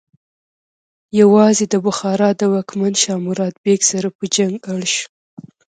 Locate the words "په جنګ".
4.17-4.55